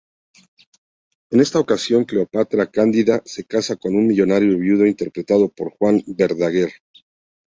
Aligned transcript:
En 1.29 1.39
esta 1.41 1.59
ocasión 1.59 2.05
cleopatra-Cándida 2.05 3.21
se 3.23 3.43
casa 3.43 3.75
con 3.75 3.95
un 3.95 4.07
millonario 4.07 4.57
viudo 4.57 4.87
interpretado 4.87 5.49
por 5.49 5.73
Juan 5.77 6.01
Verdaguer. 6.07 6.71